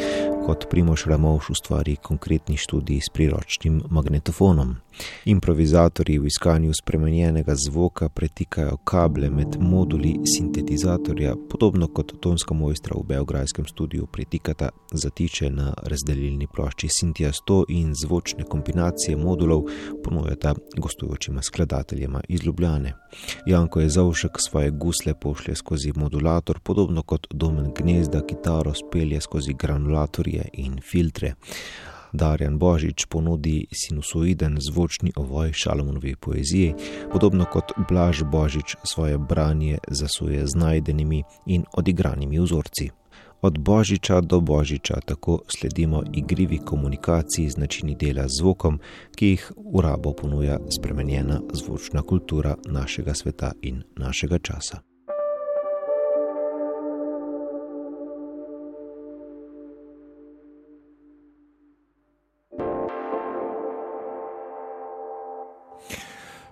kot 0.48 0.66
Primoš 0.70 1.04
Ramovš 1.04 1.50
ustvari 1.50 1.96
konkretni 1.96 2.56
študij 2.56 3.00
s 3.00 3.08
priročnim 3.14 3.82
magnetofonom. 3.90 4.76
Improvizatorji 5.24 6.18
v 6.18 6.26
iskanju 6.26 6.72
spremenjenega 6.74 7.54
zvoka 7.54 8.08
pretikajo 8.08 8.76
kable 8.76 9.30
med 9.30 9.56
moduli 9.60 10.16
sintetizatorja, 10.36 11.34
podobno 11.50 11.88
kot 11.88 12.12
tonska 12.20 12.54
mojstra 12.54 12.96
v 12.96 13.06
belgrajskem 13.06 13.66
studiu 13.66 14.06
pretikata 14.06 14.70
zatiče 14.92 15.50
na 15.50 15.74
razdelilni 15.82 16.46
plošči 16.46 16.88
Sintija 16.88 17.32
100 17.32 17.64
in 17.68 17.92
zvočne 17.94 18.44
kombinacije 18.44 19.16
modulov 19.16 19.62
ponujata 20.04 20.54
gostujočima 20.76 21.42
skladateljema 21.42 22.20
iz 22.28 22.44
Ljubljane. 22.44 22.94
Janko 23.46 23.80
je 23.80 23.88
zavšek 23.88 24.30
svoje 24.48 24.70
gusle 24.70 25.14
pošlje 25.20 25.54
skozi 25.54 25.92
modulator, 25.96 26.60
podobno 26.60 27.02
kot 27.02 27.26
domen 27.30 27.72
gnezda 27.78 28.26
kitaro 28.26 28.74
spelje 28.74 29.20
skozi 29.20 29.54
granulatorje 30.38 30.44
in 30.52 30.80
filtre. 30.80 31.34
Darjan 32.12 32.58
Božič 32.58 33.04
ponudi 33.06 33.66
sinusoiden 33.72 34.56
zvočni 34.60 35.12
ovoj 35.16 35.52
Šalomonovi 35.52 36.16
poeziji, 36.16 36.74
podobno 37.12 37.44
kot 37.44 37.72
Blaž 37.88 38.22
Božič 38.24 38.76
svoje 38.84 39.18
branje 39.18 39.78
zasuje 39.88 40.46
z 40.46 40.54
najdenimi 40.54 41.22
in 41.46 41.64
odigranimi 41.72 42.40
vzorci. 42.40 42.90
Od 43.42 43.58
Božiča 43.58 44.20
do 44.20 44.40
Božiča 44.40 45.00
tako 45.06 45.42
sledimo 45.46 46.02
igrivi 46.12 46.58
komunikaciji 46.58 47.50
z 47.50 47.56
načini 47.56 47.94
dela 47.94 48.28
z 48.28 48.40
zvokom, 48.40 48.80
ki 49.16 49.26
jih 49.26 49.52
v 49.74 49.80
rabo 49.80 50.12
ponuja 50.12 50.58
spremenjena 50.78 51.40
zvočna 51.52 52.02
kultura 52.02 52.56
našega 52.66 53.14
sveta 53.14 53.52
in 53.62 53.82
našega 53.96 54.38
časa. 54.38 54.87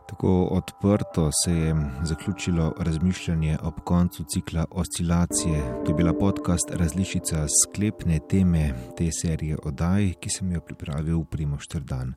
Tako 0.08 0.44
odprto 0.44 1.30
se 1.44 1.52
je 1.52 1.74
zaključilo 2.02 2.74
razmišljanje 2.78 3.58
ob 3.62 3.74
koncu 3.84 4.24
cikla 4.24 4.64
Oscilacije. 4.70 5.82
To 5.84 5.90
je 5.90 5.94
bila 5.94 6.12
podcast 6.12 6.70
različica 6.70 7.46
sklepne 7.64 8.18
teme 8.30 8.74
te 8.96 9.08
serije 9.22 9.56
oddaj, 9.62 10.12
ki 10.20 10.30
sem 10.30 10.52
jo 10.52 10.60
pripravil 10.60 11.20
v 11.20 11.24
Primoš 11.24 11.66
Trdan. 11.66 12.14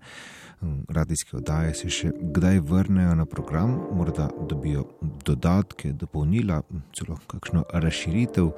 Radijske 0.90 1.38
oddaje 1.38 1.74
se 1.74 1.90
še 1.90 2.10
kdaj 2.36 2.60
vrnejo 2.68 3.14
na 3.16 3.26
program, 3.26 3.78
morda 3.96 4.28
dobijo 4.50 4.84
dodatke, 5.26 5.94
dopolnila, 5.96 6.62
celo 6.96 7.16
kakšno 7.32 7.64
razširitev. 7.74 8.50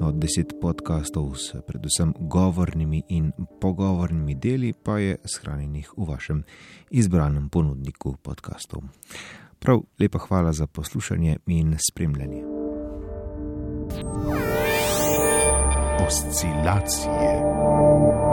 No, 0.00 0.12
deset 0.12 0.52
podkastov 0.60 1.32
s 1.40 1.56
predvsem 1.66 2.12
govornimi 2.20 3.02
in 3.08 3.32
pogovornimi 3.60 4.34
deli 4.34 4.72
pa 4.72 4.98
je 5.00 5.16
shranjenih 5.24 5.94
v 5.96 6.10
vašem 6.10 6.44
izbranem 6.90 7.48
ponudniku 7.48 8.16
podkastov. 8.22 8.84
Prav 9.58 9.80
lepa 10.00 10.20
hvala 10.28 10.52
za 10.52 10.66
poslušanje 10.66 11.38
in 11.46 11.76
spremljanje. 11.80 12.44
Oscilacije. 16.06 18.25